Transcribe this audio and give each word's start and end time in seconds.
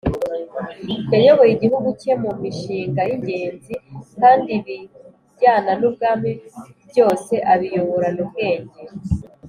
yayoboye 1.13 1.51
igihugu 1.53 1.89
cye 2.01 2.13
mu 2.23 2.31
mishinga 2.41 3.01
y’ingenzi 3.09 3.73
kandi 4.19 4.47
ibijyana 4.57 5.71
n’ubwami 5.79 6.31
byose 6.89 7.33
abiyoborana 7.53 8.19
ubwenge. 8.25 8.81